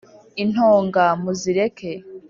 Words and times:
Intonga 0.43 1.03
muzireke. 1.23 1.91